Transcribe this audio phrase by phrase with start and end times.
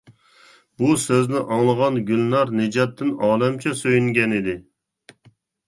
[0.83, 4.59] بۇ سۆزنى ئاڭلىغان گۈلنار نىجاتتىن ئالەمچە سۆيۈنگەن ئىدى.